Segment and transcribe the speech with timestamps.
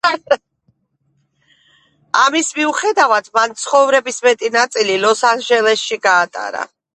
[2.21, 6.67] ამის მიუხედავად მან ცხოვრების მეტი ნაწილი ლოს ანჯელესში გაატარა.